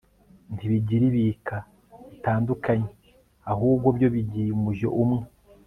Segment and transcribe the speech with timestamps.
[0.55, 1.57] ntibigira ibika
[2.09, 2.89] bitandukanye
[3.51, 5.23] ahubwo byo bigiye umujyo umwe